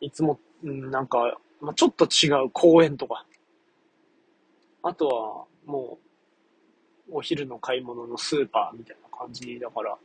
[0.00, 3.24] いつも、なんか、まあ、ちょっと違う公園とか、
[4.82, 5.98] あとは、も
[7.08, 9.96] う、お昼の買い物のスーパーみたいな感じだから、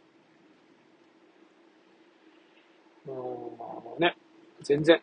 [3.07, 3.11] う
[3.97, 4.15] ん、ね、
[4.61, 5.01] 全然、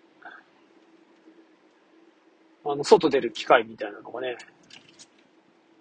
[2.65, 4.37] あの、外出る機会みたいなのがね、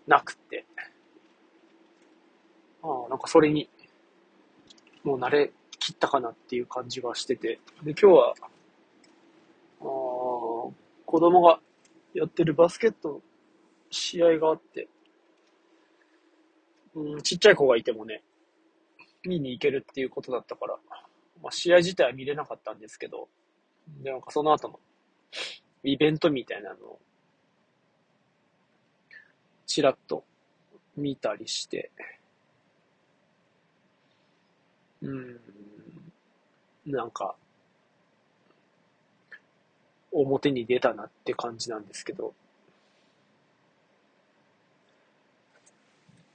[0.07, 0.65] なくって、
[2.81, 3.69] ああ、なんかそれに、
[5.03, 8.33] もう慣れ切ったかなっていう感じがしてて、で、今日は、
[11.07, 11.61] 子供が
[12.13, 13.21] やってるバスケットの
[13.89, 14.89] 試合があって、
[16.93, 18.23] うん、ちっちゃい子がいてもね、
[19.23, 20.75] 見に行けるっていうことだったから、
[21.41, 23.29] まあ、試合自体は見れなかったんですけど、
[24.03, 24.79] で、なんかその後の
[25.83, 26.99] イベントみたいなのを、
[29.65, 30.25] ちらっと
[30.97, 31.89] 見たりして、
[35.01, 35.39] うん、
[36.85, 37.37] なんか、
[40.21, 42.33] 表に出たなって感じなんですけど、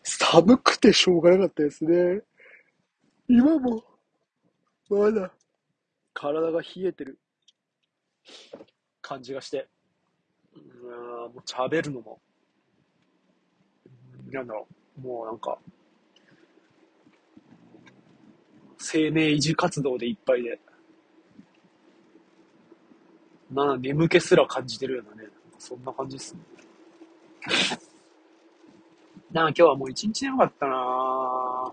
[0.02, 2.22] 寒くてしょうがなかったですね。
[3.28, 3.84] 今も、
[4.88, 5.32] まだ、
[6.12, 7.18] 体が冷えてる。
[9.00, 9.68] 感じがして、
[10.54, 12.20] うん、もう喋るのも、
[14.30, 14.66] なんだろ
[14.98, 15.58] う、もうなんか、
[18.78, 20.58] 生命維持活動でいっぱいで、
[23.52, 26.40] な、眠気すら感じてるようなね、そんな感じですね。
[29.32, 31.72] なあ、今日はもう一日眠かったなぁ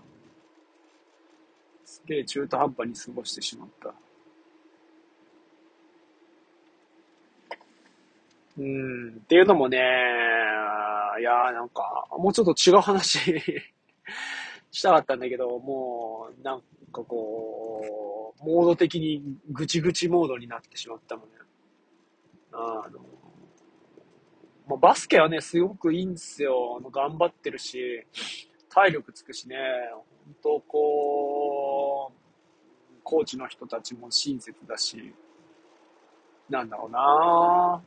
[1.84, 3.92] すげえ中途半端に過ごしてしまった。
[8.58, 13.18] うん、っていうのもね、いやーなんか、もうちょっと違う話
[14.70, 16.60] したかったんだけど、もう、なん
[16.92, 21.28] かこう、モード的にぐちぐちモードになってしまったのね。
[22.52, 23.00] あの、
[24.66, 26.80] まあ、バスケはね、すごくいいんですよ。
[26.92, 28.04] 頑張ってるし、
[28.68, 29.56] 体力つくしね、
[30.24, 32.20] 本当こう、
[33.02, 35.14] コーチの人たちも親切だし、
[36.48, 37.82] なんだろうな。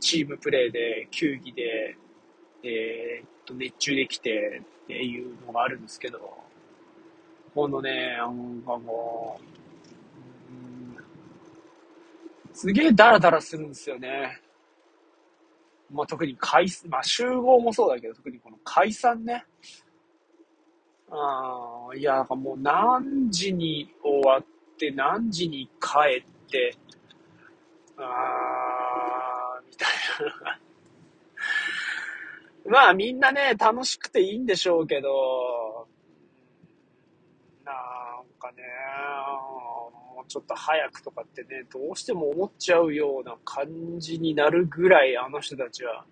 [0.00, 1.96] チームプレーで、球技で、
[2.62, 6.18] えーっと、熱中できてっていうのがあるんですけど、
[7.54, 10.96] 今度ね、なんかもう、うん
[12.56, 14.40] すげえダラダラするんですよね。
[15.90, 19.44] まあ、特に解散、まあ、集合もそうだけど、特にこの解散ね。
[21.10, 24.44] ああ、いや、なんかもう何時に終わっ
[24.78, 26.74] て、何時に帰って、
[27.98, 29.88] ああ、みたい
[30.24, 30.58] な。
[32.72, 35.86] まあ、みんなね、楽しくていいんでしょうけど、
[37.66, 37.74] なん
[38.40, 38.62] かね、
[40.15, 46.04] もうちょっと早くとかってね、どうしても思っちゃうような感じになるぐらい、あの人たちは、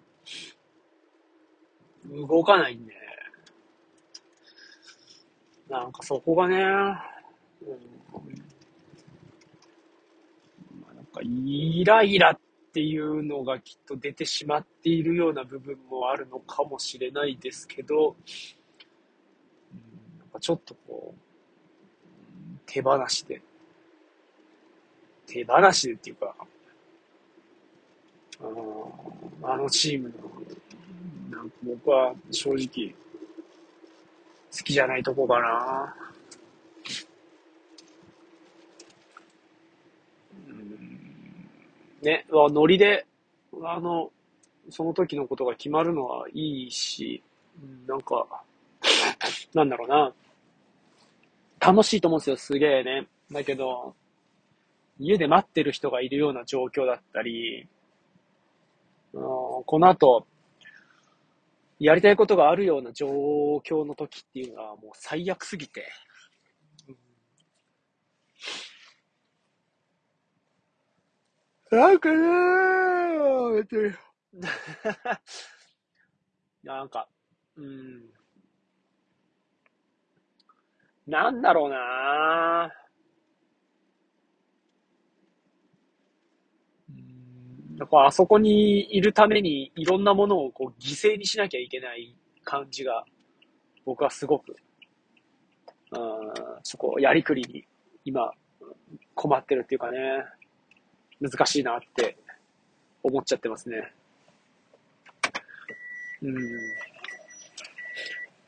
[2.10, 2.92] 動かないんで、
[5.68, 6.64] なんかそこがね、うん、
[10.94, 12.38] なんかイライラっ
[12.72, 18.16] ていうのがきっと出てしまっているような部分もあるのかもしれないですけど、
[19.72, 20.18] うん。
[20.18, 21.20] なんかちょっとこう、
[22.66, 23.40] 手放しで、
[25.26, 26.34] 手放しでっていうか、
[28.40, 32.94] あのあのチームの、なんか僕は正直、
[34.56, 35.94] 好きじゃないとこかな。
[42.02, 43.06] ね、ノリで、
[43.62, 44.10] あの、
[44.70, 47.22] その時のことが決まるのはいいし、
[47.86, 48.26] なんか、
[49.54, 50.12] なんだろうな。
[51.60, 53.06] 楽しいと思うんですよ、すげえね。
[53.32, 53.94] だけど、
[54.98, 57.68] 家で待ってる人がいるような状況だったり、
[59.12, 60.26] この後、
[61.78, 63.08] やりたいことがあるような状
[63.58, 65.86] 況の時っていうのはもう最悪すぎて、
[71.70, 73.92] なんかねー、別に。
[76.62, 77.08] なんか、
[77.56, 78.04] うん。
[81.06, 82.72] なんだろうな
[87.78, 93.04] やっぱあそこにいるためにいろんなものをこう犠牲にしなきゃいけない感じが
[93.84, 94.54] 僕はすごく、
[95.92, 96.32] うん、
[96.62, 97.64] そこやりくりに
[98.04, 98.32] 今
[99.14, 99.98] 困ってるっていうかね、
[101.20, 102.16] 難しいなって
[103.02, 103.92] 思っちゃってますね。
[106.22, 106.34] うん。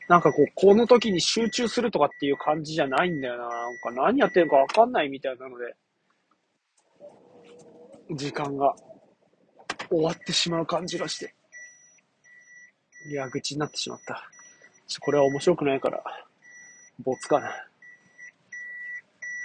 [0.07, 3.47] なんかこう、この時に集中するとかっていう感じじゃないんだよな。
[3.47, 5.75] なんか何やってるかわかんないみたいなので、
[8.15, 8.73] 時間が
[9.89, 11.33] 終わってしまう感じがして。
[13.09, 14.29] いや、愚痴になってしまった。
[14.87, 16.03] ちょこれは面白くないから、
[16.99, 17.49] ボツかな。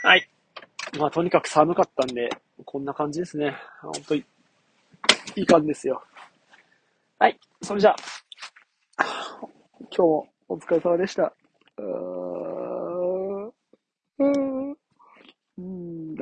[0.04, 0.28] はい。
[0.98, 2.28] まあ、とにかく寒かったんで、
[2.64, 3.56] こんな感じですね。
[3.80, 4.24] 本当に、
[5.36, 6.02] いい感じですよ。
[7.18, 7.38] はい。
[7.62, 7.96] それじゃあ、
[9.78, 11.32] 今日もお疲れ様でした。
[11.78, 12.32] うーん。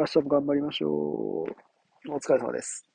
[0.00, 2.12] 明日も頑張りましょう。
[2.12, 2.89] お疲れ様です。